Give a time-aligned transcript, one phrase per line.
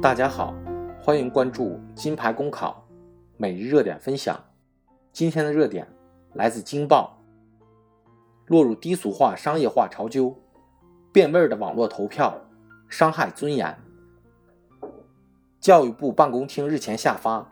[0.00, 0.54] 大家好，
[0.98, 2.88] 欢迎关注金牌公考
[3.36, 4.42] 每日热点分享。
[5.12, 5.86] 今天的热点
[6.32, 7.18] 来自《京报》，
[8.46, 10.34] 落入低俗化、商业化潮纠，
[11.12, 12.40] 变味儿的网络投票
[12.88, 13.76] 伤害尊严。
[15.60, 17.40] 教育部办公厅日前下发《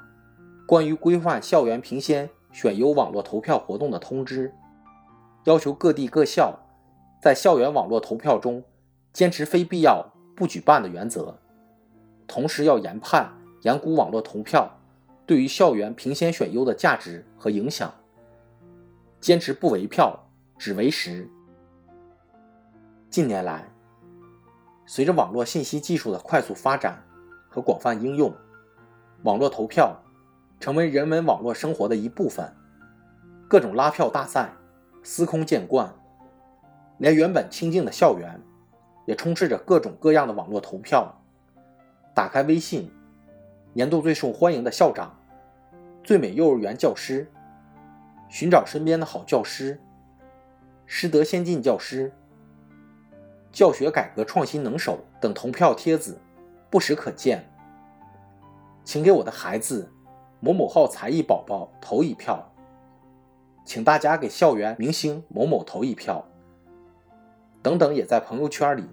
[0.66, 4.48] 关于规范校园评先选优网络投票活动的通知》，
[5.46, 6.58] 要求各地各校
[7.22, 8.62] 在校园网络投票中
[9.12, 11.38] 坚持非必要不举办的原则。
[12.26, 13.32] 同时要研判、
[13.62, 14.68] 研估网络投票
[15.24, 17.94] 对于校园评先选优的价值和影响，
[19.20, 20.18] 坚持不为票，
[20.58, 21.28] 只为实。
[23.08, 23.72] 近年来，
[24.84, 27.00] 随着网络信息技术的快速发展
[27.48, 28.34] 和广泛应用，
[29.22, 29.96] 网络投票
[30.58, 32.52] 成为人们网络生活的一部分。
[33.48, 34.52] 各种拉票大赛
[35.08, 35.94] 司空见惯，
[36.98, 38.40] 连原本清静的校园
[39.04, 41.22] 也充斥着各种各样的网络投票。
[42.12, 42.90] 打开微信，
[43.72, 45.16] 年度最受欢迎的校长、
[46.02, 47.30] 最美幼儿园教师、
[48.28, 49.80] 寻找身边的好教师、
[50.86, 52.12] 师德先进教师、
[53.52, 56.18] 教学改革创新能手等投票帖子
[56.68, 57.48] 不时可见。
[58.82, 59.88] 请给我的孩子
[60.40, 62.52] 某某号才艺宝宝投一票，
[63.66, 66.26] 请大家给校园明星某某投一票，
[67.62, 68.88] 等等，也在朋友圈里、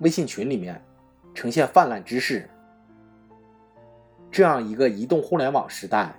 [0.00, 0.82] 微信群里面。
[1.34, 2.48] 呈现泛滥之势。
[4.30, 6.14] 这样一个移动互联网时代，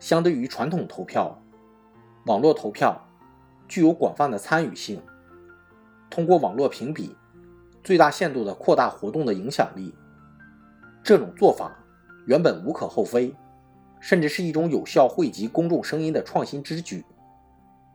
[0.00, 1.38] 相对于传统投票，
[2.24, 2.98] 网络投票
[3.68, 5.02] 具有广泛的参与性，
[6.08, 7.14] 通过网络评比，
[7.84, 9.94] 最大限度的扩大活动的影响力。
[11.02, 11.70] 这种做法
[12.26, 13.34] 原本无可厚非，
[14.02, 17.04] 甚至是一种有效汇集公众声音的创新之举。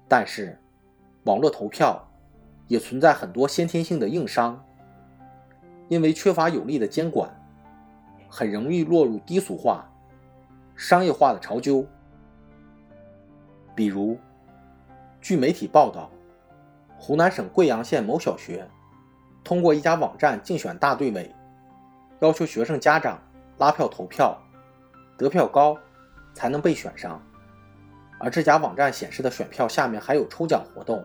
[0.07, 0.57] 但是，
[1.25, 2.09] 网络投票
[2.69, 4.63] 也存在很多先天性的硬伤。
[5.89, 7.29] 因为缺乏有力的监管，
[8.29, 9.85] 很容易落入低俗化、
[10.77, 11.85] 商业化的潮纠。
[13.75, 14.17] 比如，
[15.19, 16.09] 据媒体报道，
[16.97, 18.65] 湖南省贵阳县某小学
[19.43, 21.35] 通过一家网站竞选大队委，
[22.21, 23.21] 要求学生家长
[23.57, 24.37] 拉票投票，
[25.17, 25.77] 得票高
[26.37, 27.19] 才能被选上。
[28.19, 31.03] 而这家网站显示的选票下面还有抽奖活动，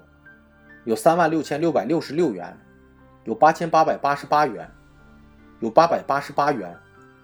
[0.85, 2.55] 有三万六千六百六十六元。
[3.25, 4.69] 有八千八百八十八元，
[5.61, 6.77] 有八百八十八元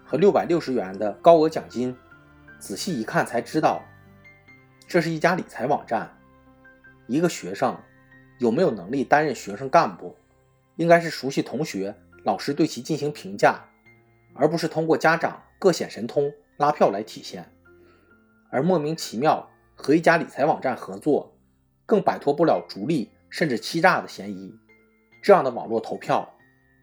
[0.05, 1.97] 和六百六十元的高额奖金。
[2.61, 3.83] 仔细一看才知道，
[4.87, 6.09] 这是一家理财网站。
[7.09, 7.77] 一个学生
[8.39, 10.17] 有没有能力担任学生干部，
[10.77, 11.93] 应该是熟悉同学、
[12.25, 13.59] 老师对其进行评价，
[14.35, 17.45] 而不是通过家长各显神通拉票来体现。
[18.51, 21.35] 而莫名其妙和一家理财网站合作，
[21.87, 24.55] 更摆脱不了逐利甚至欺诈的嫌疑。
[25.23, 26.35] 这样的网络投票，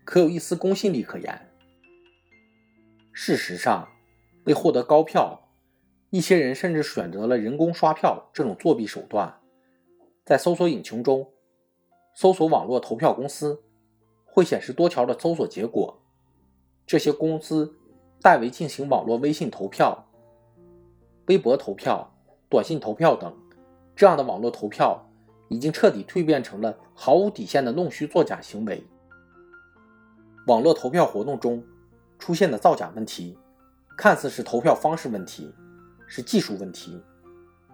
[0.04, 1.52] 可有一丝公信力可言？
[3.12, 3.88] 事实上，
[4.46, 5.50] 为获得高票，
[6.10, 9.40] 一些人甚至选择了人工刷票这种作弊手段。
[10.26, 11.32] 在搜索引擎中
[12.14, 13.64] 搜索网络投票公司，
[14.26, 16.02] 会显示多条的搜索结果。
[16.86, 17.76] 这些公司
[18.22, 20.05] 代为进行网络微信投票、
[21.28, 22.12] 微博投票、
[22.50, 23.36] 短信投票等
[23.96, 25.02] 这样的网络投票。
[25.48, 28.84] 已经彻底蜕变成了毫无底线的弄虚作假行为。
[30.48, 31.64] 网络投票活动中
[32.18, 33.38] 出现的造假问题，
[33.96, 35.54] 看似是投票方式问题，
[36.08, 37.00] 是技术问题，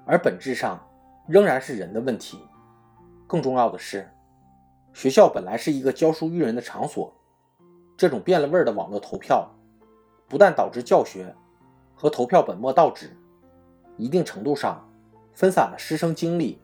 [0.05, 0.85] 而本质上
[1.29, 2.37] 仍然是人的问题。
[3.25, 4.05] 更重要的是，
[4.91, 7.13] 学校本来是一个教书育人的场所，
[7.95, 9.49] 这种变了味儿的网络投票，
[10.27, 11.33] 不但导致教学
[11.95, 13.15] 和投票本末倒置，
[14.01, 14.89] 一定程度上
[15.33, 16.59] 分散了师生精力。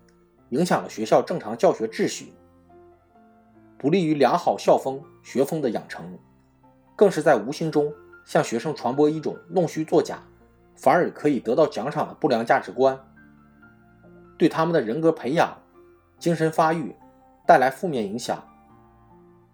[0.51, 2.31] 影响了学校正常教学秩序，
[3.77, 6.17] 不利于良好校风学风的养成，
[6.95, 7.93] 更是在无形中
[8.23, 10.19] 向学生传播一种弄虚作假，
[10.77, 12.97] 反而可以得到奖赏的不良价值观，
[14.37, 15.53] 对他们的人格培养、
[16.17, 16.95] 精神发育
[17.45, 18.41] 带来负面影响，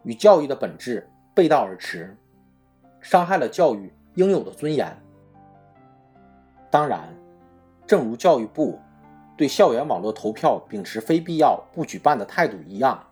[0.03, 2.15] 与教育的本质背道而驰，
[3.01, 4.95] 伤害了教育应有的尊严。
[6.69, 7.09] 当然，
[7.85, 8.79] 正如教育部。
[9.35, 13.03] 对校园网络投票秉持非必要不举办的态度一样，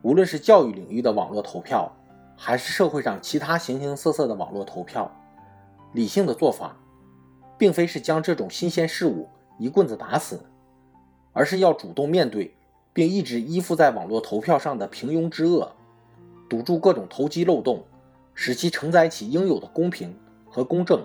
[0.00, 1.90] 无论是教育领域的网络投票，
[2.36, 5.10] 还是社会上其他形形色色的网络投票，
[5.94, 6.76] 理性的做法，
[7.58, 9.28] 并非是将这种新鲜事物
[9.58, 10.40] 一棍子打死，
[11.32, 12.54] 而是要主动面对，
[12.92, 15.72] 并一直依附在网络投票上的平庸之恶，
[16.48, 17.82] 堵住各种投机漏洞，
[18.32, 20.16] 使其承载起应有的公平
[20.48, 21.04] 和公正。